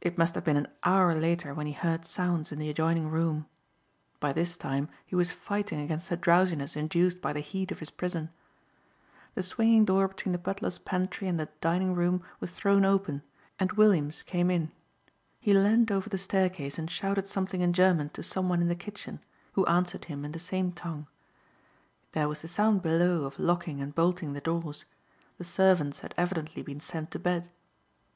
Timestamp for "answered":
19.66-20.06